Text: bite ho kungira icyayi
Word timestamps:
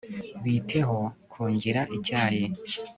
bite 0.43 0.79
ho 0.87 0.99
kungira 1.31 1.81
icyayi 1.95 2.45